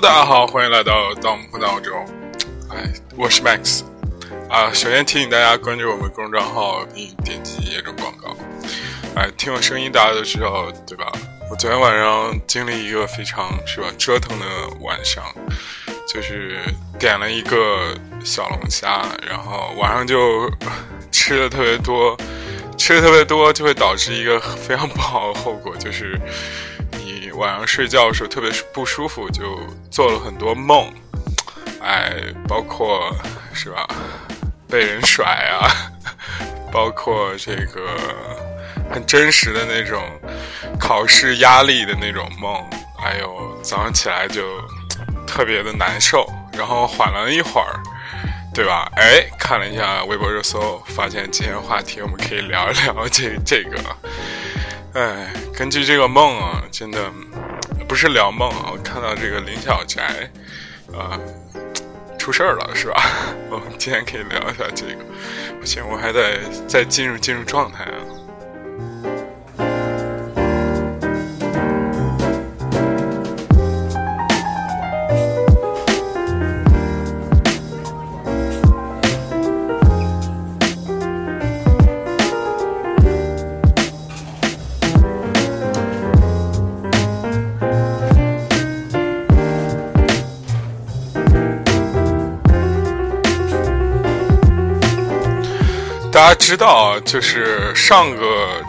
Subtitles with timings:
[0.00, 2.06] 大家好，欢迎来到盗墓闹钟。
[2.70, 3.82] 哎，我是 Max。
[4.48, 8.36] 啊，首先提醒大家关注我们公众账号并点击页中广告。
[9.16, 11.10] 哎，听我声音大家都知道对吧？
[11.50, 14.46] 我昨天晚上经历一个非常是吧折腾的
[14.82, 15.24] 晚上，
[16.06, 16.60] 就是
[16.96, 17.92] 点了一个
[18.24, 20.48] 小龙虾，然后晚上就
[21.10, 22.16] 吃的特别多，
[22.76, 26.16] 吃的特别多就会导致一个非常不好的后果，就是
[27.38, 29.58] 晚上睡觉的时候特别不舒服，就
[29.90, 30.92] 做了很多梦，
[31.80, 32.12] 哎，
[32.48, 33.14] 包括
[33.54, 33.86] 是吧？
[34.68, 35.70] 被人甩啊，
[36.72, 37.96] 包括这个
[38.92, 40.02] 很真实的那种
[40.78, 42.62] 考试压力的那种梦，
[42.98, 44.42] 还有早上起来就
[45.26, 47.80] 特别的难受，然后缓了一会儿，
[48.52, 48.90] 对吧？
[48.96, 53.78] 哎，看了一下微博热搜，发现今天话题我们可以聊一聊这这个。
[54.94, 57.10] 哎，根据这个梦啊，真的
[57.86, 60.30] 不是聊梦啊，我看到这个林小宅
[60.92, 61.18] 啊。
[62.18, 63.02] 出事儿了是吧？
[63.48, 65.04] 我们今天可以聊一下这个。
[65.58, 67.96] 不行，我还得再进入进入状态啊。
[96.18, 98.60] 大家知道，就是上个，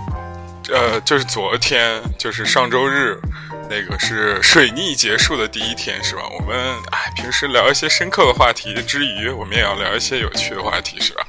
[0.72, 3.20] 呃，就是昨天，就是上周日，
[3.68, 6.22] 那个是水逆结束的第一天，是吧？
[6.30, 6.56] 我们
[6.92, 11.26] 哎，平时聊一些深刻的话题之余，我们也要聊一些有趣的话题，是吧？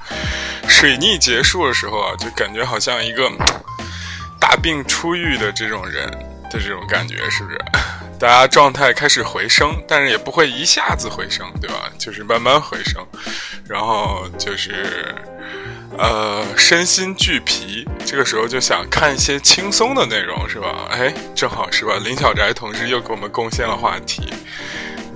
[0.68, 3.26] 水逆结束的时候啊，就感觉好像一个
[4.38, 6.06] 大病初愈的这种人
[6.50, 7.58] 的这种感觉，是不是？
[8.20, 11.90] 大家状态开始回升，但是也不会一下子回升，对吧？
[11.98, 13.02] 就是慢慢回升，
[13.66, 15.14] 然后就是。
[15.98, 20.88] 呃，身心俱疲，这个时候就想看一些轻松的内容，是吧？
[20.90, 21.94] 哎，正好是吧？
[22.02, 24.32] 林小宅同志又给我们贡献了话题。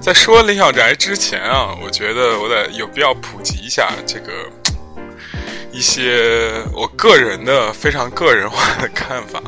[0.01, 4.33] 在说林小宅之前啊，我觉得我得有必要普及一下这个
[5.73, 9.41] 一些我个人的非常个人化的看法。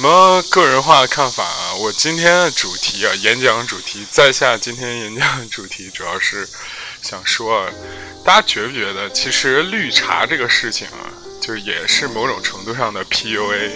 [0.00, 1.74] 什么个人化的看法啊？
[1.74, 6.48] 我今天的主题啊，演讲主题，在下今天演讲主题主要是
[7.02, 7.68] 想说，
[8.24, 11.04] 大家觉不觉得，其实绿茶这个事情啊，
[11.38, 13.72] 就也是某种程度上的 PUA。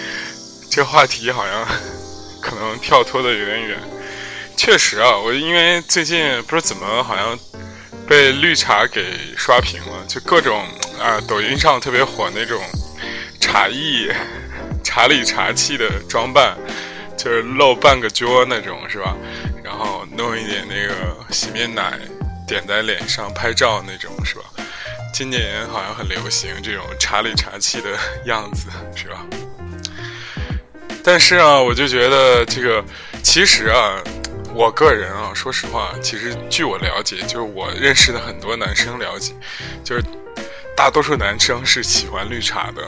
[0.72, 1.68] 这话题好像
[2.40, 3.78] 可能跳脱的有点远。
[4.56, 7.38] 确实啊，我因为最近不知道怎么，好像
[8.08, 10.66] 被绿茶给刷屏了，就各种
[10.98, 12.58] 啊，抖音上特别火那种
[13.38, 14.10] 茶艺。
[14.82, 16.56] 茶里茶气的装扮，
[17.16, 19.16] 就是露半个脚那种，是吧？
[19.62, 21.98] 然后弄一点那个洗面奶，
[22.46, 24.42] 点在脸上拍照那种，是吧？
[25.12, 27.90] 今年好像很流行这种茶里茶气的
[28.24, 29.26] 样子，是吧？
[31.02, 32.84] 但是啊，我就觉得这个，
[33.22, 34.02] 其实啊，
[34.54, 39.34] 我个人啊，说实话，其实据我了解，就是我认识的很多男生了解，
[39.84, 40.04] 就是
[40.76, 42.82] 大多数男生是喜欢绿茶的。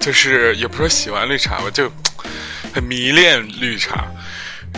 [0.00, 1.90] 就是也不说喜欢绿茶吧，就
[2.72, 4.06] 很迷恋绿茶。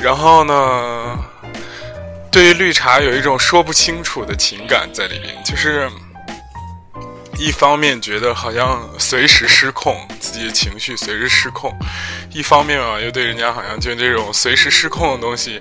[0.02, 1.18] 然后呢，
[2.30, 5.36] 对于绿茶有一种说不清楚的情感在里面。
[5.44, 5.90] 就是
[7.38, 11.70] 一方面觉得好像随时失控，自己的情绪随时失控；
[12.30, 15.60] 一方面啊，又对人家好像就这种随时失控的东西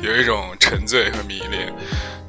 [0.00, 1.72] 有一种沉醉和迷恋。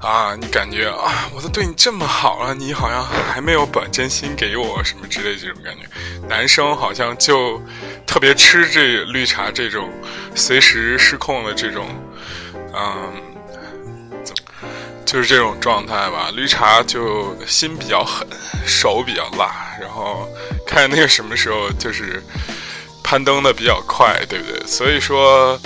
[0.01, 5.81] 啊，你感觉啊，我都对你这么好了，你好像还没有把真心给我，什么之类这种感觉。
[6.27, 7.61] 男生好像就
[8.07, 9.89] 特别吃这绿茶这种
[10.33, 11.87] 随时失控的这种，
[12.73, 13.13] 嗯，
[15.05, 16.31] 就是这种状态吧。
[16.33, 18.27] 绿茶就心比较狠，
[18.65, 20.27] 手比较辣，然后
[20.65, 22.23] 看那个什么时候就是
[23.03, 24.65] 攀登的比较快，对不对？
[24.65, 25.59] 所以说。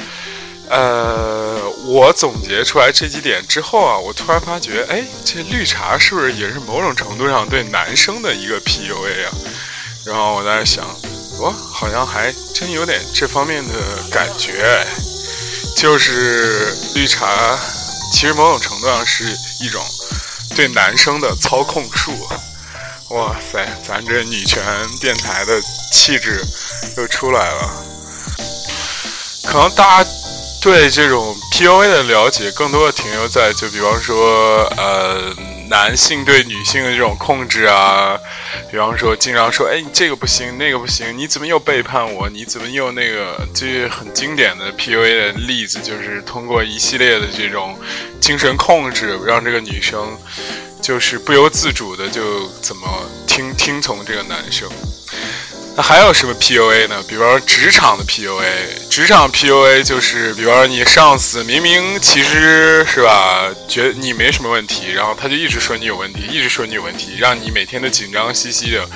[0.68, 9.32] 呃，我总结出来这几点之后啊，我突然发觉，哎，这绿茶是不是也是某种程度上对男生的一个 PUA 啊？
[10.06, 10.86] 然后我在想，
[11.40, 13.74] 我好像还真有点这方面的
[14.12, 14.86] 感觉，
[15.76, 17.58] 就是绿茶
[18.12, 19.24] 其实某种程度上是
[19.62, 19.84] 一种
[20.56, 22.12] 对男生的操控术。
[23.10, 24.64] 哇塞，咱这女权
[25.00, 26.44] 电台的气质
[26.98, 27.86] 又出来了，
[29.46, 30.10] 可能大家。
[30.66, 35.32] 对这种 PUA 的了解，更多的停留在就比方说，呃，
[35.70, 38.20] 男性对女性的这种控制啊，
[38.72, 42.28] 比方说经常说，哎，你这个不行，那个不行，你怎么又背叛我？
[42.28, 43.48] 你怎么又那个？
[43.54, 47.78] 这很经典的 PUA 的例子，就是通过一系列的这种
[48.20, 50.18] 精神控制，让这个女生
[50.82, 52.88] 就是不由自主的就怎么
[53.28, 54.68] 听听从这个男生。
[55.78, 57.04] 那还有什么 PUA 呢？
[57.06, 68.88] 比方说职场的 PUA，职场 PUA 就是，比方说你上司明明其实是吧，觉得你没什么问题，然后他就一直说你有问题，一直说你有问题，让你每天都紧张兮兮的，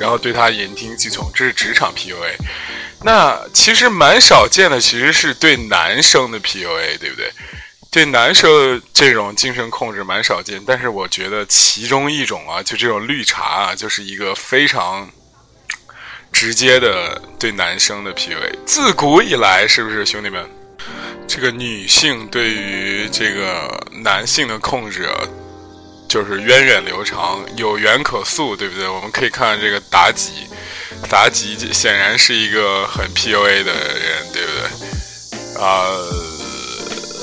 [0.00, 2.34] 然后对他言听计从，这是职场 PUA。
[3.04, 7.30] 那其实蛮少见的，其实是对男生的 PUA，对不对？
[7.92, 15.08] 对男生这种精神控制蛮少见，但是我觉得其中一种啊，就这种绿茶啊，就是一个非常。
[16.34, 20.44] 直接的对男生的 PUA，自古以来是不是兄弟们？
[21.28, 25.08] 这个女性对于这个男性的控制，
[26.08, 28.88] 就是源远流长，有源可溯，对不对？
[28.88, 30.48] 我们可以看看这个妲己，
[31.08, 35.62] 妲己显然是一个很 PUA 的人，对不对？
[35.62, 35.86] 啊，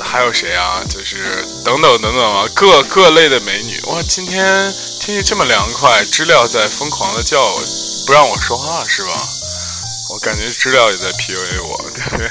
[0.02, 0.82] 还有谁啊？
[0.90, 1.18] 就是
[1.66, 3.78] 等等等等啊，各各类的美女。
[3.88, 4.42] 哇，今天
[5.02, 7.38] 天气这么凉快，知了在疯狂的叫。
[8.06, 9.12] 不让我说话是吧？
[10.14, 12.30] 我感觉知了也在 PUA 我，对不对？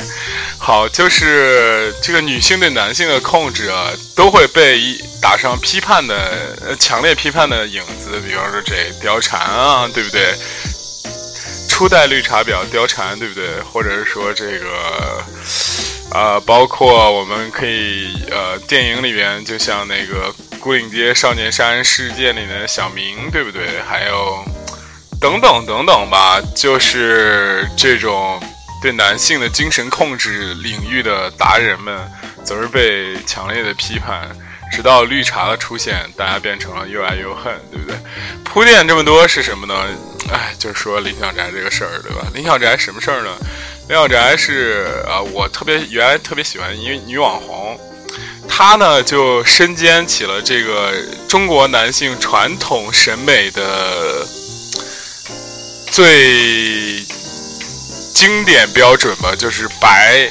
[0.58, 4.78] 好，就是这个女性对男性的控制啊，都会被
[5.22, 8.20] 打上批判的、呃强烈批判的影子。
[8.20, 10.36] 比方说这貂蝉啊，对不对？
[11.70, 13.48] 初代绿茶婊貂蝉，对不对？
[13.72, 15.24] 或者是说这个，
[16.10, 23.80] 呃，包括我们可以呃，电影里边就像那个《孤岭街少年杀人事件》里的小明，对不对？
[23.88, 24.44] 还有。
[25.20, 28.42] 等等等等吧，就是这种
[28.80, 32.10] 对男性的精神控制领域的达人们，
[32.42, 34.30] 总是被强烈的批判，
[34.72, 37.98] 直到绿茶的出现，大家变成了又爱又恨，对不对？
[38.42, 39.74] 铺垫这么多是什么呢？
[40.32, 42.26] 哎，就是说林小宅这个事儿，对吧？
[42.34, 43.30] 林小宅什么事儿呢？
[43.88, 47.78] 林小宅是啊，我特别原来特别喜欢一个女网红，
[48.48, 50.94] 她呢就身兼起了这个
[51.28, 54.26] 中国男性传统审美的。
[55.90, 57.04] 最
[58.14, 60.30] 经典标准吧，就是白，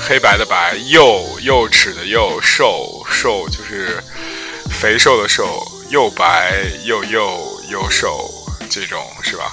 [0.00, 4.02] 黑白的白，幼幼齿的幼，瘦瘦就是
[4.70, 6.54] 肥瘦的瘦，又白
[6.84, 7.38] 又幼
[7.70, 8.30] 又瘦，
[8.70, 9.52] 这种是吧？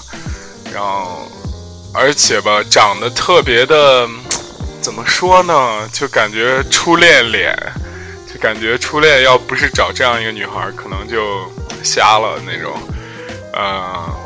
[0.74, 1.30] 然后，
[1.94, 4.08] 而且吧，长得特别的，
[4.82, 5.90] 怎么说呢？
[5.92, 7.54] 就感觉初恋脸，
[8.34, 11.52] 就感觉初恋要不是找这样一个女孩，可能就
[11.84, 12.74] 瞎了那种，
[13.54, 14.21] 嗯。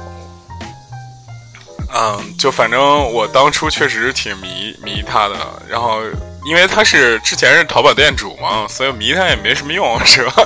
[1.97, 2.79] 嗯，就反正
[3.13, 5.35] 我当初确实挺迷迷他的，
[5.69, 6.01] 然后
[6.45, 10.45] 因为他是之前是淘宝店主嘛，所以迷他也没什么用，是吧？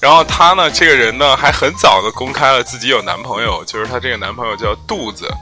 [0.00, 5.32] 然后他呢，这个人呢，还很早的公开了自己有男朋友，就是他这个男朋友叫肚子，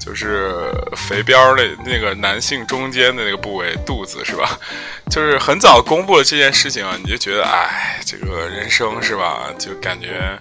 [0.00, 4.56] 就是肥膘的那个男性中间的那个部位，肚子是吧？
[5.10, 9.48] 就是很早公布了这件事情啊，你就觉得，哎，这个人生是吧？
[9.58, 10.38] 就感觉。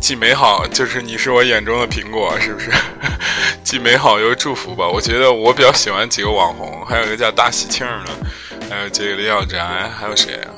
[0.00, 2.70] 既美好，就是你是我眼中的苹果，是不是？
[3.64, 4.86] 既美好又祝福吧。
[4.86, 9.58] 我觉得我比较喜欢几个网红，还有一个叫大喜庆的，还有这个李小宅，
[9.98, 10.50] 还有谁啊？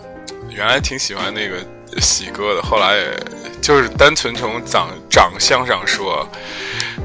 [0.50, 1.58] 原来挺喜欢那个
[2.00, 2.96] 喜哥的，后来
[3.62, 6.28] 就是单纯从长长相上说。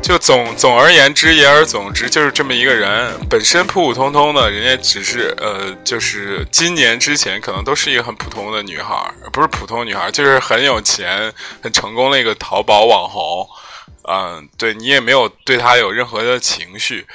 [0.02, 8.96] 就总总而言之，言而总之，就是这么一个人，本身普普通通的，人家只是呃，就是今年之前可能都是一个很普通的女孩，
[9.32, 11.32] 不是普通女孩，就是很有钱、
[11.62, 13.48] 很成功的一个淘宝网红。
[14.10, 17.06] 嗯，对你也没有对她有任何的情绪。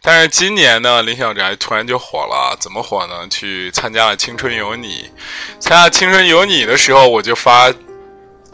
[0.00, 3.26] 但是今年呢，林小宅突然就火了，怎么火呢？
[3.28, 5.10] 去参加了《青春有你》，
[5.60, 7.74] 参加《青春有你》的时候，我就发。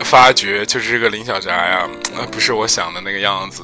[0.02, 1.88] 发觉就是这个林小宅啊，
[2.30, 3.62] 不是我想的那个样子。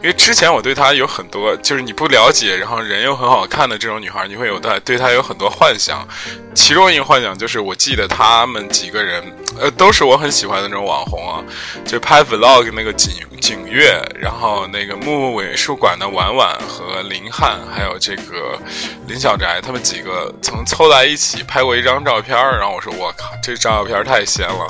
[0.00, 6.06] 因为之前我对她有很多，就是你不了解，然后人又很好看的这种女孩，你会有的对她有很多幻想。
[6.54, 9.22] 其中一个幻想就是，我记得他们几个人，
[9.60, 11.44] 呃，都是我很喜欢的那种网红啊，
[11.84, 13.12] 就拍 vlog 那个景
[13.42, 18.58] 景月，然后那个木木美术馆的婉婉和林汉，还有这个
[19.06, 24.66] 林小宅，他们几个曾凑在一起拍过一张照片然后我说我靠，这张照片太仙了，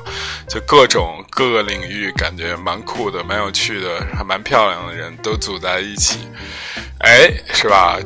[0.48, 6.20] 就各种各个领域感觉蛮酷的、蛮有趣的、还蛮漂亮的人都组在一起，
[7.00, 7.98] 哎，是吧？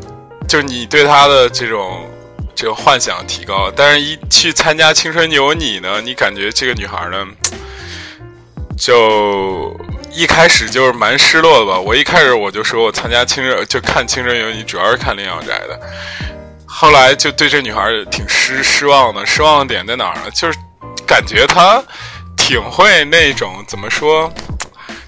[0.49, 2.09] 就你对他的这种。
[2.52, 7.26] 这个幻想提高，但是一去参加《青春有你》呢，你感觉这个女孩呢，
[8.76, 9.75] 就
[10.12, 11.80] 一开始就是蛮失落的吧。
[11.80, 15.80] 我一开始我就说我参加青春就看《青春有你》，主要是看林小宅的。
[16.66, 20.30] 后来就对这女孩挺失失望的，失望的点在哪儿呢？
[20.35, 20.59] 就是
[21.07, 21.83] 感觉她
[22.50, 24.28] 挺会那种怎么说，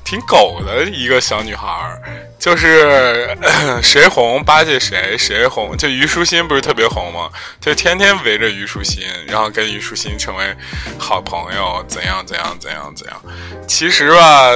[0.04, 2.00] 挺狗的一个小女孩儿，
[2.38, 3.36] 就是
[3.82, 7.28] 谁红巴结谁，谁红就虞书欣不是特别红吗？
[7.60, 10.54] 就天天围着虞书欣，然后跟虞书欣成为
[10.96, 13.20] 好朋友，怎样怎样怎样怎样。
[13.66, 14.52] 其实吧，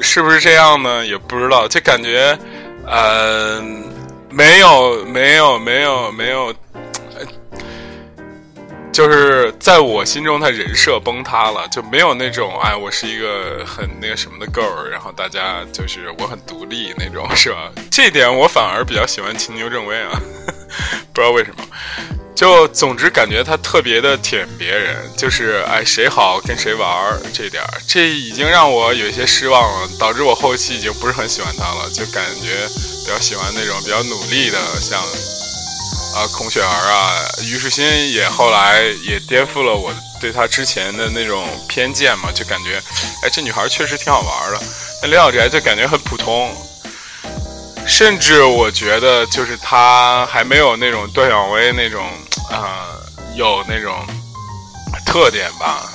[0.00, 1.04] 是不是这样呢？
[1.04, 2.38] 也不知道，就感觉，
[2.86, 3.90] 嗯。
[4.34, 6.54] 没有，没有，没有，没有，
[8.92, 17.72] 就是在我心中，他人设崩塌了，就没有那种哎，我是一个很那个什么的 girl，然后大家就是我很独立那种，是吧？
[17.90, 20.20] 这点我反而比较喜欢秦牛正威啊，
[21.12, 21.64] 不知道为什么。
[22.34, 32.66] 就总之感觉他特别的舔别人，就是哎谁好跟谁玩儿这点儿，这已经让我有一些失望了，导致我后期已经不是很喜欢他了，就感觉
[33.04, 35.00] 比较喜欢那种比较努力的，像
[36.14, 42.80] 啊孔雪儿啊，虞书欣也后来也颠覆了我对她之前的那种偏见嘛，就感觉
[43.22, 44.60] 哎这女孩确实挺好玩的，
[45.02, 46.54] 那林小宅就感觉很普通。
[47.84, 52.06] 甚至我觉得，就是她还没有那种段小薇那种，
[52.48, 53.02] 呃，
[53.34, 54.06] 有那种
[55.04, 55.90] 特点吧。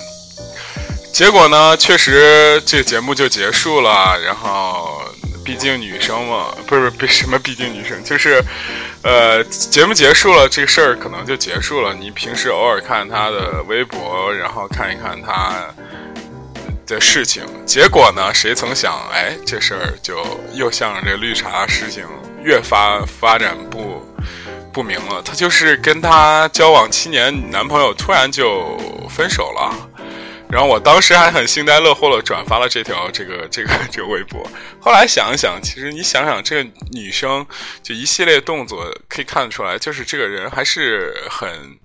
[1.14, 4.20] 结果呢，确实这个节目就结束了。
[4.20, 5.02] 然后，
[5.48, 8.44] 毕竟女生嘛，不是不是什么，毕竟女生就是，
[9.02, 11.94] 呃，节目结束了，这个事儿可能就结束了。
[11.94, 15.54] 你平时偶尔看她的微博，然后看一看她。
[16.86, 18.34] 的事情，结果呢？
[18.34, 20.24] 谁曾想，哎，这事儿就
[20.54, 22.06] 又向着这绿茶事情
[22.42, 24.02] 越发发展不
[24.72, 25.22] 不明了。
[25.22, 28.78] 她就是跟他交往七年男朋友突然就
[29.10, 29.76] 分手了，
[30.50, 34.50] 然后我当时还很幸灾乐祸的转发了这条这个这个这个微博。
[34.80, 37.46] 后来想一想，其实你想想，这个女生
[37.84, 41.78] 就一系列动作可以看得出来，就是这个人还是很。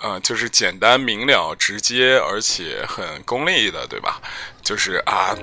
[0.00, 4.20] 呃，就是简单明了、直接，而且很功利的，对吧？
[4.62, 5.34] 就是啊，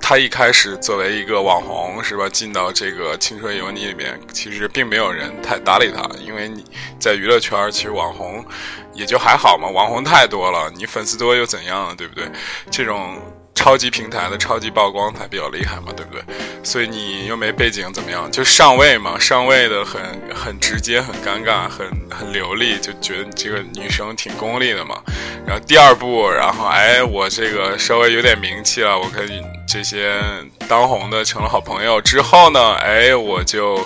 [0.00, 2.28] 他一开始作为一个网红，是吧？
[2.28, 6.64] 进到这个《青春有你》里面，其实并没有人太搭理他，因为你
[6.98, 8.44] 在娱乐圈，其实网红
[8.92, 12.24] 也就还好嘛，网红太多了，你粉丝多又怎样，对不对？
[12.70, 13.16] 这种。
[13.60, 16.24] 超级平台的超级曝光才比较厉害嘛，对不对？
[16.64, 18.26] 所以你又没背景怎么样？
[18.32, 20.00] 就上位嘛，上位的很
[20.34, 25.02] 很直接，很尴尬，很很流利，就觉得这个女生挺功利的嘛。
[25.46, 29.28] 然后第二步，然后哎，我这个稍微有点名气了，我跟
[29.68, 30.18] 这些
[30.66, 33.76] 当红的成了好朋友之后呢，哎，我就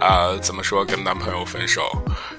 [0.00, 1.88] 啊怎么说跟男朋友分手，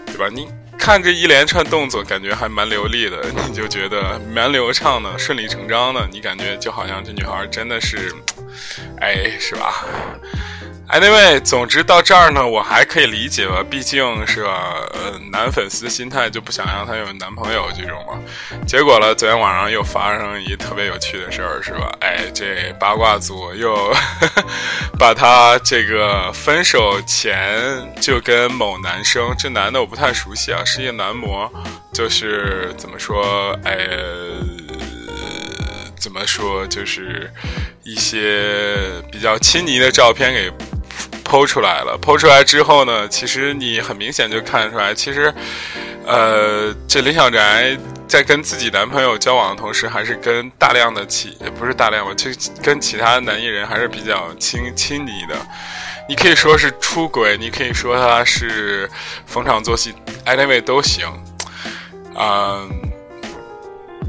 [0.08, 0.28] 对吧？
[0.30, 0.50] 你。
[0.86, 8.14] 看这一连串动作，感觉还蛮流利的，你就觉得蛮流畅的，顺理成章的，你感觉就好像这女孩真的是，
[9.02, 9.84] 哎，是吧？
[10.90, 18.20] ？Anyway，总之到这儿呢，我还可以理解吧，毕竟是吧，呃，男粉丝心态就不想让她有男朋友这种嘛。
[18.68, 21.92] 结果呢，昨天晚上又发生一特别有趣的事儿，是吧？
[22.02, 23.94] 哎，这八卦组又
[24.98, 27.60] 把他这个分手前
[28.00, 31.52] 就跟某男生，这男的我不太熟悉啊，是一个男模，
[31.92, 33.76] 就是怎么说，哎，
[36.00, 37.30] 怎么说，就是
[37.84, 38.78] 一些
[39.12, 40.52] 比较亲昵的照片给。
[41.26, 45.34] 剖出来了，剖出来之后呢，其实你很明显就看出来，其实，
[46.06, 47.76] 呃，这林小宅
[48.08, 52.30] 在跟自己男朋友交往的同时，还是跟大量的其也不是大量吧，就
[52.62, 55.36] 跟其他男艺人还是比较亲亲昵的。
[56.08, 58.88] 你可以说是出轨，你可以说他是
[59.26, 59.92] 逢场作戏
[60.28, 61.06] ，anyway 都行。
[62.18, 62.70] 嗯，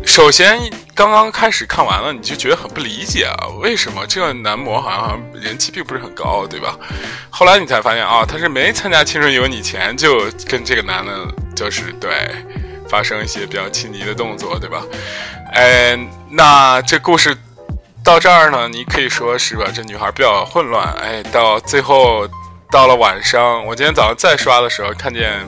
[0.06, 0.58] 首先。
[0.96, 3.48] 刚刚开始看完了，你就觉得很不理解啊？
[3.60, 6.74] 为什么这个男模好像人气并不是很高，对吧？
[7.28, 11.12] 后来你才发现啊，他是没参加《青春有你》前就跟这个男的，
[11.54, 12.10] 就是对
[12.88, 14.82] 发生一些比较亲昵的动作，对吧？
[15.52, 15.98] 哎，
[16.30, 17.36] 那这故事
[18.02, 19.66] 到这儿呢，你可以说是吧？
[19.70, 20.90] 这女孩比较混乱。
[20.94, 22.26] 哎，到最后
[22.70, 25.46] 到了晚上，我今天早上再刷的时候，看见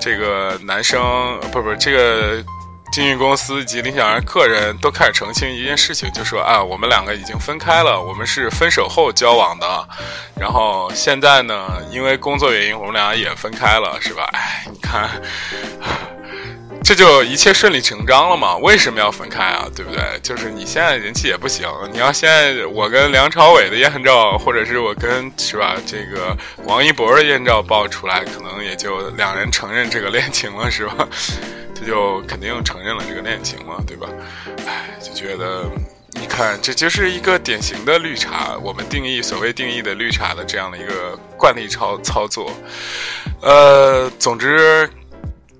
[0.00, 2.44] 这个男生，不不，这个。
[2.92, 9.88] 经纪公司及林小然个人都开始澄清一件事情，就说啊，我们两个已经分开了，我们是分手后交往的，
[10.38, 14.28] 然后现在呢，因为工作原因，我们俩也分开了，是吧？
[14.36, 15.08] 哎，你看，
[16.84, 18.58] 这就一切顺理成章了嘛？
[18.58, 19.64] 为什么要分开啊？
[19.74, 20.20] 对不对？
[20.22, 31.08] 就是你现在人气也不行，你要现在我跟梁朝伟的艳照，或者是我跟是吧这个王一博的艳照爆出来，可能也就两人承认这个恋情了，是吧？
[31.84, 34.08] 就肯定承认了这个恋情嘛，对吧？
[34.66, 35.70] 哎，就觉得，
[36.12, 38.56] 你看，这就是一个典型的绿茶。
[38.58, 42.52] 我们定义所谓定义的绿茶的这样的一个惯例操操作。
[43.40, 44.88] 呃，总之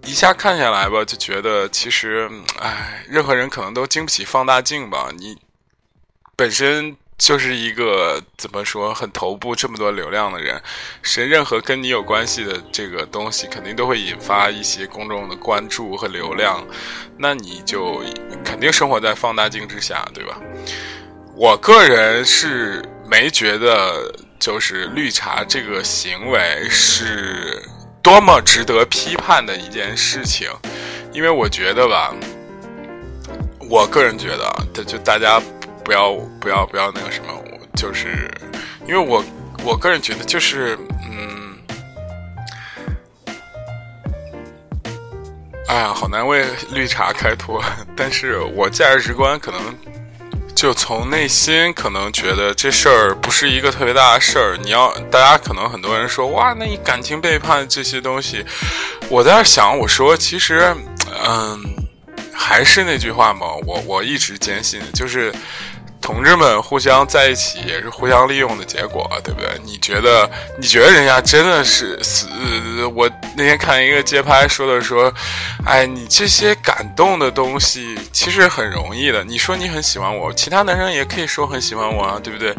[0.05, 5.11] 一下看下来吧，就觉得其实，哎，任何人可能都经不起放大镜吧。
[5.17, 5.37] 你
[6.37, 6.97] 本身。
[7.23, 10.61] 就是一个怎么说很头部这么多流量的人，
[11.03, 16.67] 谁任何跟你有关系的这个东西，肯定都会引发一些公众的关注和流量，
[17.17, 18.03] 那你就
[18.45, 20.37] 肯定生活在放大镜之下，对吧？
[21.37, 27.63] 我个人是没觉得就是绿茶这个行为是
[28.03, 30.51] 多么值得批判的一件事情，
[31.13, 32.13] 因为我觉得吧，
[33.71, 35.41] 我个人觉得，就大家。
[35.85, 37.33] 不要不要不要那个什么，
[37.75, 38.31] 就是
[38.87, 39.25] 因为我
[39.65, 41.57] 我个人觉得就是嗯，
[45.69, 47.63] 哎呀，好难为绿茶开脱。
[47.97, 49.61] 但是我价值观可能
[50.55, 54.57] 就从内心可能觉得这事儿不是一个特别大的事儿。
[54.63, 58.45] 你要大家可能很多人说哇，那你感情背叛这些东西，
[59.09, 60.75] 我在想，我说其实
[61.25, 61.61] 嗯，
[62.33, 65.33] 还是那句话嘛，我我一直坚信就是。
[66.03, 69.49] 同志们互相在一起也是互相利用的结果，对不对？
[69.65, 70.29] 你觉得？
[70.59, 72.27] 你觉得人家真的是死？
[72.95, 75.13] 我那天看一个街拍说的说，
[75.65, 79.23] 哎，你这些感动的东西其实很容易的。
[79.23, 82.53] 你说你很喜欢我，其他男生也可以说很喜欢我啊，对不对？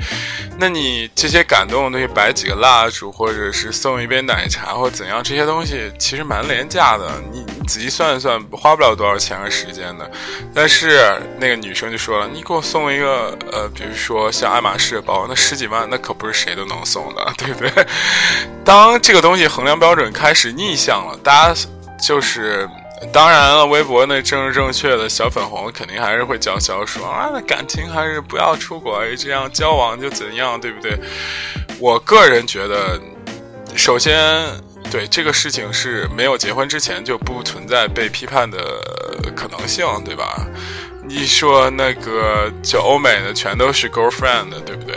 [0.58, 7.12] 那你这些感动的东西，摆几个蜡烛，或者是送一杯奶茶，或怎样，这些东西其实蛮廉价的。
[7.32, 10.10] 你仔细算一算，花不了多少钱和时间的。
[10.56, 13.33] 但是那个女生就说了，你给我送一个。
[13.52, 17.86] 呃，比如说像爱马仕包，那十几万，那可不是谁都能送的， 对不对？
[18.64, 21.62] 当这个东西衡量标准开始逆向了，大家
[22.02, 22.68] 就是，
[23.12, 30.98] 当然了，微博那政治正确的小粉红肯定还是会叫嚣说啊，那感情还是不要出轨，这样交往就怎样，对不对？
[31.80, 33.00] 我个人觉得，
[33.76, 34.16] 首先，
[34.92, 38.58] 对这个事情是没有结婚之前就不存在被批判的
[39.36, 40.46] 可能性，对吧？
[41.08, 44.96] 你说那个就欧美的全都是 girlfriend，的对不对？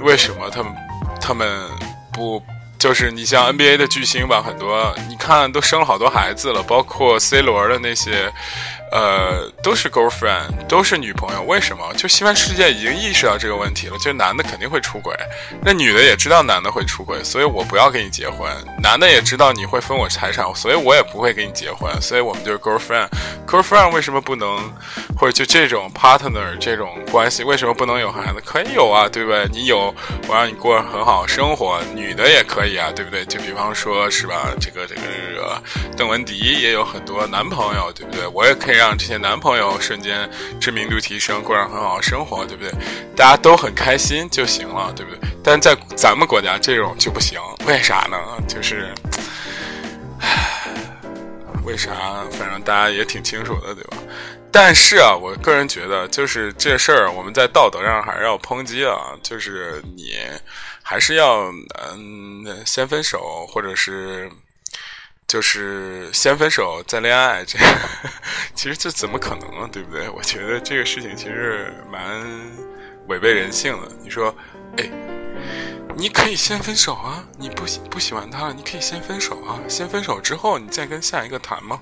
[0.00, 0.72] 为什么他们
[1.20, 1.68] 他们
[2.12, 2.42] 不
[2.78, 4.42] 就是你像 NBA 的巨星吧？
[4.42, 8.32] 很多你看都生了好多孩子了，包括 C 罗的那些。
[8.92, 11.92] 呃，都是 girlfriend，都是女朋友，为什么？
[11.94, 15.12] 就西方世界已经意识到这个问题了，就男的肯定会出轨，
[15.60, 18.48] 那女的也知道男的会出轨，所以我不要跟你结婚。
[18.80, 23.08] 男的也知道你会分我财产，所以我也不会跟你结婚，所以我们就是 girlfriend。
[23.44, 24.72] girlfriend 为什么不能，
[25.16, 28.40] 或者就这种 partner 这种关系，为什么不能有孩子？
[28.44, 29.48] 可以有啊，对不对？
[29.50, 29.92] 你有，
[30.28, 33.24] 我让你过很好生活，女的也可以啊，对不对？
[33.24, 35.60] 就比方说是吧，这个这个这个
[35.96, 38.24] 邓文迪也有很多男朋友，对不对？
[38.28, 38.76] 我也可以。
[38.76, 40.28] 让这些男朋友瞬间
[40.60, 42.70] 知名度提升，过上很好的生活，对不对？
[43.16, 45.18] 大家都很开心就行了，对不对？
[45.42, 48.18] 但在咱们国家这种就不行，为啥呢？
[48.46, 48.92] 就是，
[51.64, 51.90] 为啥？
[52.32, 53.96] 反正大家也挺清楚的，对吧？
[54.52, 58.96] 但是啊，我个人觉得，就是这事儿，我们在道德上还是要抨击啊。
[59.22, 60.16] 就是你
[60.82, 61.52] 还是要
[61.94, 64.30] 嗯，先分手，或者是。
[65.28, 67.58] 就是先分手再恋爱，这
[68.54, 69.68] 其实这怎么可能啊？
[69.72, 70.08] 对不对？
[70.08, 72.24] 我觉得这个事情其实蛮
[73.08, 73.88] 违背人性的。
[74.04, 74.32] 你说，
[74.76, 74.88] 哎，
[75.98, 81.80] 你可以先分手啊，你不喜不喜欢他了，你可以先分手啊，先分手之后你再跟下一个谈吗？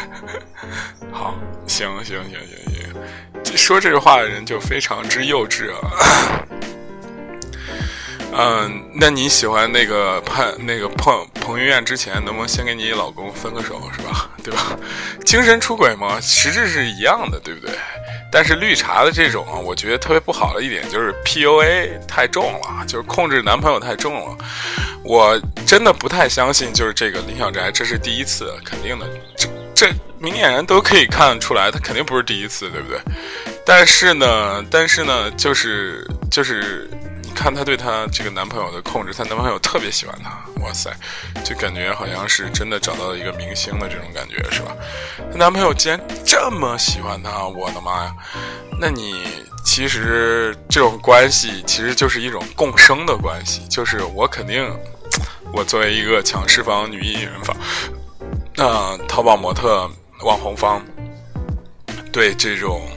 [1.10, 1.34] 好，
[1.66, 6.44] 行行行行行，说这句话的人就非常之幼稚啊。
[8.34, 14.30] 嗯，那你喜欢那个潘那个彭彭于晏之前，能不能先跟你老公分个手，是吧？
[14.42, 14.76] 对吧？
[15.24, 16.18] 精神出轨嘛？
[16.20, 17.74] 实质是一样的，对不对？
[18.32, 24.36] 但是绿茶的这种啊，我觉得特别不好的一点就是 PUA 太重了，就是控制男朋友太重了。
[25.04, 29.06] 我真的不太相信，就是这个林小宅，这是第一次，肯定的。
[29.36, 32.98] 这这明眼人都可以看得出来，他肯定不是第一次，对不对？
[33.66, 36.88] 但是呢，但是呢，就是就是。
[37.34, 40.30] 看她对她这个男朋友的控制，她男朋友特别喜欢她，
[40.62, 40.90] 哇塞，
[41.44, 44.76] 就感觉好像是真的找到了一个明星的这种感觉，是吧？
[45.30, 48.14] 她男朋友竟然这么喜欢她，我的妈呀！
[48.80, 49.14] 那你
[49.64, 54.68] 其实这种关系其实就是一种共生的关系，就是我肯定，
[55.52, 57.56] 我作为一个强势方女艺人方，
[58.54, 59.90] 那淘宝模特
[60.22, 60.84] 网红方，
[62.12, 62.88] 对这种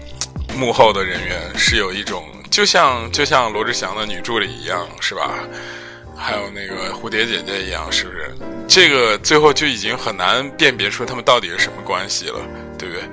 [0.55, 2.23] 幕后的人员是有一种。
[2.55, 5.39] 就像就像罗志祥的女助理一样，是吧？
[6.15, 8.33] 还有那个蝴蝶姐姐一样，是不是？
[8.65, 12.39] 这个最后就已经很难辨别出他们到底是什么关系了，
[12.79, 13.03] 对不对？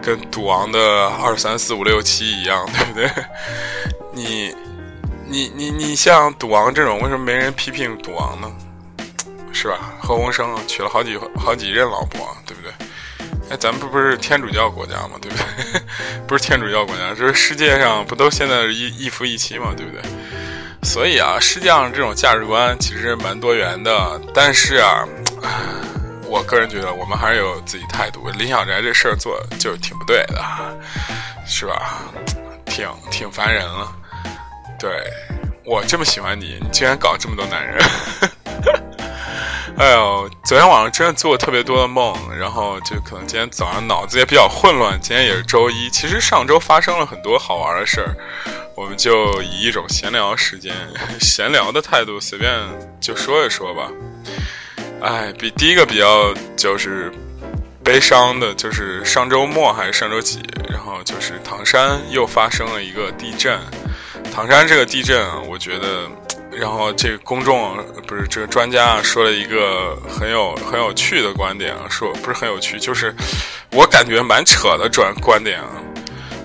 [0.00, 3.24] 跟赌王的二三四五六七一样，对不对？
[4.14, 4.54] 你。
[5.26, 8.48] 你你你像赌王这种，为什么没人批评赌王呢？
[9.52, 9.94] 是吧？
[9.98, 12.70] 何鸿燊娶了好几好几任老婆，对不对？
[13.50, 15.80] 哎，咱们不不是天主教国家吗，对不对？
[16.26, 20.02] 不是天主教国家，就是世界上不都现在是一一夫一妻嘛，对不对？
[20.82, 25.04] 所以啊，世界上这种价值观其实蛮多元的，但是啊，
[26.26, 28.28] 我个人觉得我们还是有自己态度。
[28.30, 30.42] 林小宅这事儿做就挺不对的，
[31.46, 32.02] 是吧？
[32.66, 33.92] 挺挺烦人了。
[34.78, 34.90] 对
[35.64, 37.78] 我这么喜欢你，你居然搞这么多男人。
[39.76, 44.96] 哎呦，昨天晚上真的做特别多的梦，然后就可能今天早上脑子也比较混乱。
[45.00, 48.14] 今天也是周一，其实上周发生了很多好玩的事儿，
[48.76, 50.72] 我们就以一种闲聊时间、
[51.20, 52.52] 闲聊的态度，随便
[53.00, 53.90] 就说一说吧。
[55.00, 57.12] 哎，比第一个比较就是
[57.82, 63.58] 悲伤的，就是上周末还是上周几，然后就是唐山又发生了一个地震。
[64.32, 66.08] 唐山这个地震，我觉得。
[66.58, 73.14] 然后这个公众不是这个专家说了一个很有很有趣的观点啊，说不是很有趣，就是
[73.72, 75.68] 我感觉蛮扯的转观点啊，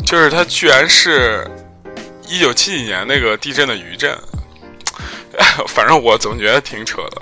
[0.06, 1.48] 就是他居然是
[2.28, 4.18] 一九七几年那个地震的余震，
[5.68, 7.22] 反正我总觉得挺扯的，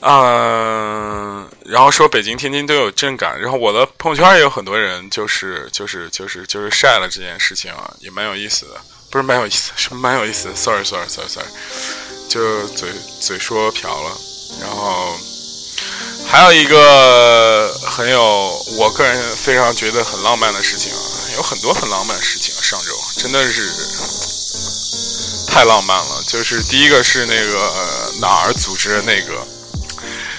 [0.00, 8.80] 嗯，然后说北京、天津都有震感，然后我的朋友圈也有很多人就是就是就是就是晒了这件事情啊，也蛮有意思的。
[9.14, 10.50] 不是蛮有意思，是蛮有意思。
[10.56, 11.46] Sorry，Sorry，Sorry，Sorry，
[12.28, 14.10] 就嘴嘴说瓢了。
[14.60, 15.16] 然后
[16.26, 18.20] 还有一个很有
[18.76, 20.98] 我个人非常觉得很浪漫的事情啊，
[21.36, 22.58] 有很多很浪漫的事情啊。
[22.60, 22.90] 上周
[23.22, 23.70] 真的是
[25.46, 26.24] 太浪漫了。
[26.26, 27.72] 就是第一个是那个
[28.20, 29.46] 哪儿组织的那个，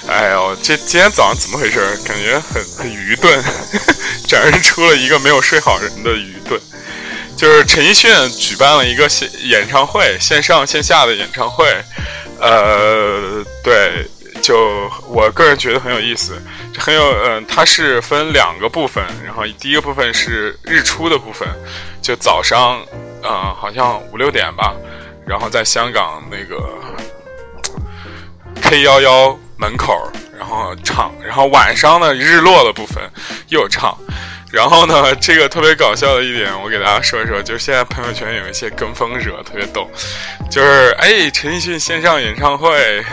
[0.09, 1.79] 哎呦，这今天早上怎么回事？
[2.03, 3.41] 感觉很很愚钝，
[4.27, 6.59] 展示出了一个没有睡好人的愚钝。
[7.37, 11.65] 就是陈奕迅举办了一个线演唱会，线上线下的演唱会，
[12.39, 14.07] 呃，对，
[14.41, 16.41] 就我个人觉得很有意思，
[16.77, 21.47] 很有，嗯，它是分两个部分，然后第一个部分是日出的部分，
[22.01, 22.81] 就早上，
[23.21, 24.73] 嗯，好像五六点吧，
[25.27, 26.63] 然后在香港那个
[28.61, 33.03] K 幺幺门口，然后唱，然后晚上呢日落的部分
[33.49, 33.97] 又唱。
[34.51, 39.89] 然后呢，这个特别搞笑的一点，我给大家说一说，就是现在朋友圈有一些跟风者特别逗，
[40.49, 43.03] 就是哎，陈奕迅线上演唱会，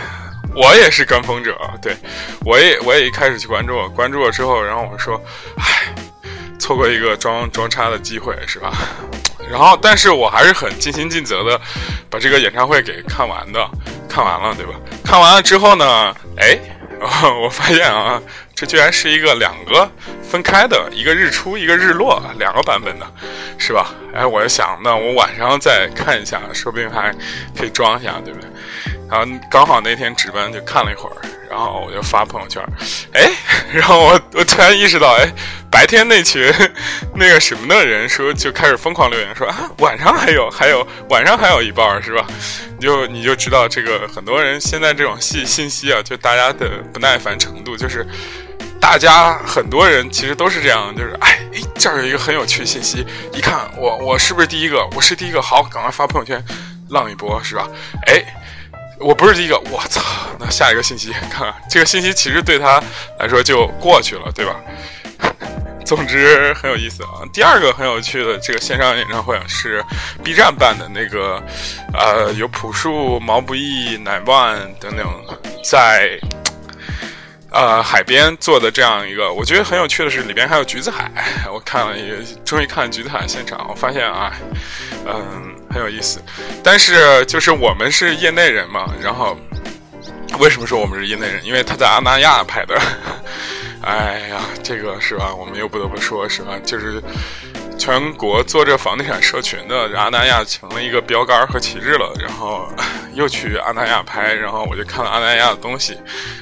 [0.55, 1.95] 我也是跟风者，对
[2.45, 5.21] 我也我也一开始去关注，关注了之后，然后我说，
[5.57, 5.93] 唉，
[6.59, 8.71] 错过一个装装叉的机会是吧？
[9.51, 11.59] 然后，但是我还是很尽心尽责的
[12.09, 13.69] 把这个演唱会给看完的，
[14.07, 14.71] 看完了对吧？
[15.03, 16.57] 看完了之后呢，哎，
[16.99, 18.21] 然 后我发现啊。
[18.55, 19.89] 这居然是一个两个
[20.21, 23.13] 分开的，一个日出，一个日落，两个版本的，
[23.57, 23.89] 是吧？
[24.13, 27.11] 哎，我就想，那我晚上再看一下，说不定还
[27.57, 28.47] 可以装一下，对不对？
[29.13, 31.15] 然后刚好那天值班就看了一会儿，
[31.47, 32.63] 然后我就发朋友圈，
[33.13, 33.29] 哎，
[33.71, 35.31] 然后我我突然意识到，哎，
[35.69, 36.51] 白天那群
[37.13, 42.25] 那个什么的人说就开始疯狂留言说啊，晚上还有还有晚上还有一半是吧？
[42.79, 48.03] 你就你就知道这个很多人现在这种信信息啊，就大家的不耐烦程度就是。
[48.81, 54.85] 大家很多人其实都是这样，就是哎哎，这儿有一个很有趣的信息，一看我我是不是第一个？
[54.93, 56.43] 我是第一个，好，赶快发朋友圈，
[56.89, 57.65] 浪一波是吧？
[58.07, 58.21] 哎，
[59.03, 60.01] 我不是第一个，我操！
[60.39, 62.81] 那下一个信息，看看这个信息其实对他
[63.19, 64.55] 来说就过去了，对吧？
[65.85, 67.21] 总之很有意思啊。
[67.33, 69.83] 第二个很有趣的这个线上演唱会是
[70.23, 71.43] B 站办的那个，
[71.93, 75.05] 呃，有朴树、毛不易、乃万等等
[75.63, 76.17] 在。
[77.55, 81.11] 呃，海边做的这样一个，我觉得很有趣的是，里边还有橘子海。
[81.53, 84.33] 我看了一个，终于看橘子海现场，我发现啊，
[85.05, 86.21] 嗯，很有意思。
[86.63, 89.35] 但是就是我们是业内人嘛，然后
[90.39, 91.43] 为什么说我们是业内人？
[91.43, 92.79] 因为他在阿那亚拍的。
[93.81, 95.33] 哎呀，这个是吧？
[95.33, 96.53] 我们又不得不说是吧？
[96.63, 97.01] 就是。
[97.75, 102.71] 全国做这房地产社群的阿那亚成了一个标杆和旗帜了，然后
[103.13, 105.93] 又去阿那亚拍，然后我就看了阿那亚的东西，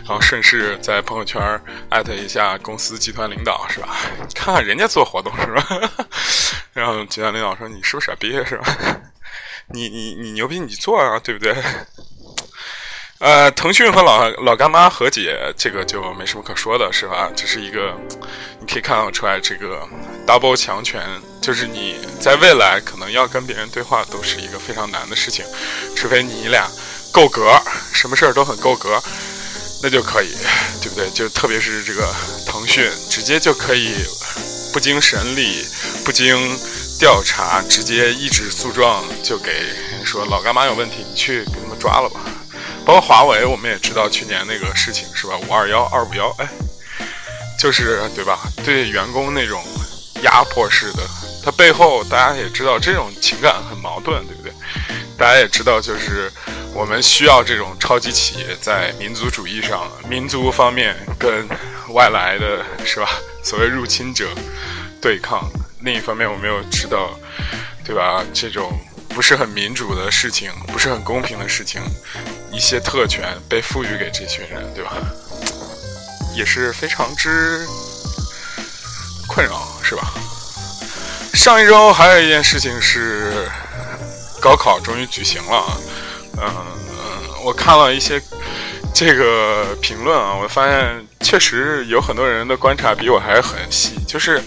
[0.05, 1.41] 然后顺势在朋友圈
[1.89, 3.87] 艾特一下公司集团领导，是吧？
[4.35, 5.89] 看看人家做活动是吧？
[6.73, 8.77] 然后集团领导说：“你是不是傻逼是吧？
[9.73, 11.55] 你你你牛逼你做啊，对不对？”
[13.19, 17.29] 呃，腾讯和老老干妈和解，这个就没什么可说的，是吧？
[17.35, 17.95] 这是一个，
[18.59, 19.87] 你可以看到出来，这个
[20.25, 20.99] double 强权，
[21.39, 25.45] 就是你在未来可能要跟别人对话，都是一个非常难的事情，
[25.95, 26.67] 除非你俩
[27.11, 27.55] 够格，
[27.93, 28.99] 什么事儿都很够格，
[29.83, 30.33] 那就可以，
[30.81, 31.07] 对不对？
[31.11, 32.11] 就特别是这个
[32.47, 33.93] 腾讯，直接就可以
[34.73, 35.63] 不经审理、
[36.03, 36.57] 不经
[37.01, 39.51] 调查，直接一纸诉状就给。
[40.05, 42.19] 说老干妈有问题，你去给他们抓了吧。
[42.85, 45.33] 包括华为，我们也知道去年那个事情是吧？
[45.47, 46.47] 五二幺、二五幺，哎，
[47.57, 48.41] 就是对吧？
[48.63, 49.63] 对员工那种
[50.21, 50.99] 压迫式的，
[51.43, 54.53] 它背后大家也知道，这种情感很矛盾，对不对？
[55.17, 56.31] 大家也知道，就是
[56.71, 61.49] 我们需要这种超级企业在民族主义上、民族方面跟
[61.95, 63.09] 外来的是吧？
[63.41, 64.29] 所谓入侵者
[65.01, 65.49] 对抗。
[65.83, 67.09] 另一方面，我们又知道，
[67.83, 68.23] 对吧？
[68.33, 68.71] 这种
[69.09, 71.81] 不是很民主的事情，不是很公平的事情，
[72.51, 74.91] 一些特权被赋予给这群人，对吧？
[76.35, 77.65] 也是非常之
[79.27, 80.13] 困扰，是吧？
[81.33, 83.49] 上一周还有一件事情是，
[84.39, 85.81] 高考终于举行了。
[86.37, 86.53] 嗯，
[87.43, 88.21] 我看了一些
[88.93, 94.39] 这个评论啊，我发现确实有很多人的观察比我还很细，就是。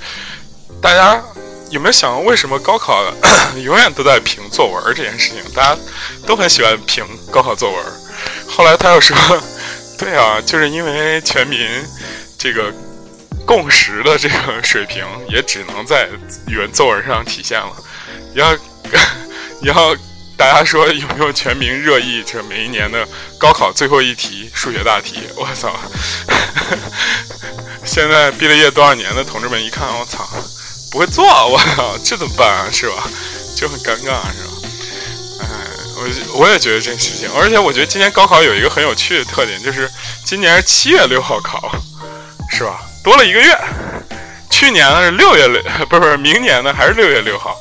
[0.85, 1.18] 大家
[1.70, 3.03] 有没有想过，为什么高考
[3.57, 5.42] 永远都在评作文这件事情？
[5.55, 5.81] 大家
[6.27, 7.83] 都很喜欢评高考作文。
[8.47, 9.16] 后来他又说
[9.99, 11.59] ：“对啊，就是因为全民
[12.38, 12.70] 这个
[13.47, 16.07] 共识的这个水平，也只能在
[16.49, 17.73] 语文作文上体现了。
[18.35, 18.53] 要
[19.64, 19.97] 要
[20.37, 25.20] 大家说有没有全民热议这每一年的高考最后一题数学大题？
[25.35, 25.75] 我操！
[27.87, 30.29] 现在毕了业多少年的同志们一看，我操！”
[30.94, 32.68] 不会做，我操，这怎么办啊？
[32.70, 33.02] 是吧？
[33.57, 34.52] 就很尴尬，是吧？
[35.40, 35.46] 哎，
[35.96, 39.90] 我我也觉得这事情，而且我觉得今年高考有一个很有趣的特点，就是
[40.24, 41.74] 今年是七月六号考，
[42.48, 42.80] 是吧？
[43.02, 43.59] 多了一个月。
[44.48, 47.59] 去年呢是六月六，不是不是，明年呢还是六月六号。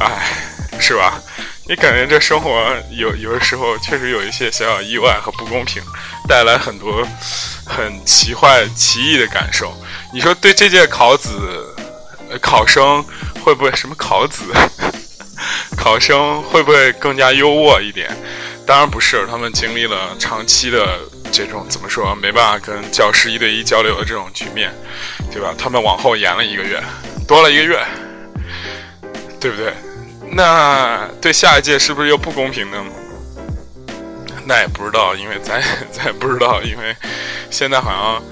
[0.00, 0.32] 哎，
[0.80, 1.22] 是吧？
[1.68, 5.80] 你感觉这生活有 有的时候确实有一些小小意外和不公平，
[6.28, 7.06] 带来很多
[7.64, 9.72] 很奇怪奇异的感受。
[10.12, 11.71] 你说对这届考子？
[12.40, 13.04] 考生
[13.42, 14.44] 会不会什么考子？
[15.76, 18.08] 考生会不会更加优渥一点？
[18.64, 21.00] 当然不是，他们经历了长期的
[21.32, 24.72] 这种怎么说，没办法跟教师一对一交流的这种局面，
[25.32, 25.52] 对吧？
[25.58, 26.80] 他们往后延了一个月，
[27.26, 27.84] 多了一个月，
[29.40, 29.74] 对不对？
[30.30, 32.76] 那对下一届是不是又不公平呢？
[34.44, 36.96] 那也不知道，因为咱 咱也不知道，因为
[37.50, 38.22] 现在好像，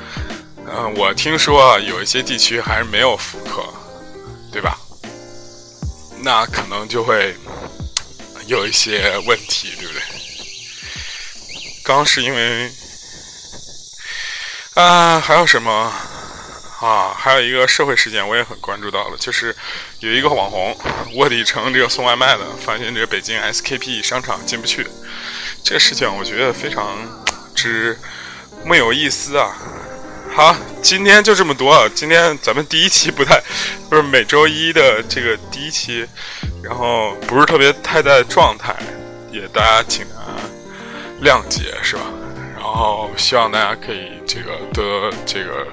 [0.73, 3.65] 嗯，我听说啊有一些地区还是没有复课。
[4.53, 4.79] 对吧？
[6.23, 7.35] 那可能就会
[8.47, 10.03] 有一些问题，对不对？
[11.83, 12.71] 刚是因为
[14.75, 15.93] 啊，还有什么
[16.81, 17.15] 啊？
[17.17, 19.57] 还有一个社会事件，我也很关注到了，就是
[20.01, 20.77] 有一个网红
[21.15, 24.87] 卧底成这个送外卖的，发现这个北京 SKP 商场进不去，
[25.65, 26.99] 这个事情我觉得非常
[27.55, 27.99] 之
[28.65, 29.57] 没有意思啊。
[30.33, 31.91] 好，今天就这么多啊。
[31.95, 33.43] 今天咱们第一期不太，
[33.89, 36.07] 不是每周一的这个第一期，
[36.63, 38.75] 然后不是特别太在状态，
[39.33, 40.39] 也大家请啊
[41.23, 42.03] 谅解，是吧？
[42.55, 45.67] 然后希望大家可以这个的这个。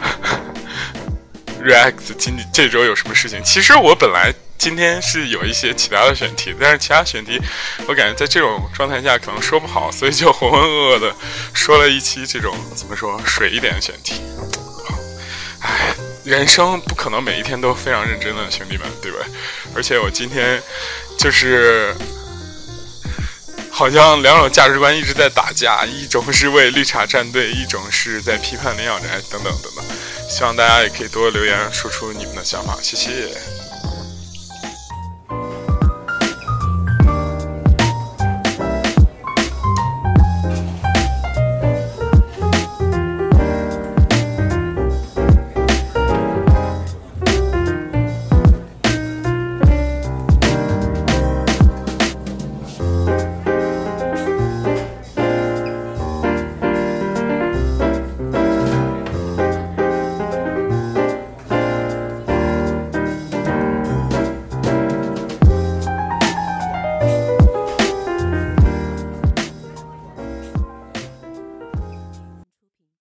[1.62, 3.42] React 今这周有什么事情？
[3.44, 7.40] 其实我本来今天是有一些其他的选题，但是其他选题
[7.88, 11.16] 我感觉在这种状态下可能说不好，所以就浑浑噩噩的
[11.54, 14.20] 说了一期这种怎么说水一点的选题。
[15.60, 15.94] 唉，
[16.24, 19.18] 人生不可能每一天都非常认真的，兄弟们，对吧？
[19.74, 20.62] 而且我今天
[21.18, 21.96] 就是
[23.70, 29.84] 好像两种价值观一直在打架，一种是为绿茶站队，一种是在批判林小宅，等等等等。
[30.28, 33.59] 希望大家也可以多留言，说出你们的想法，谢谢。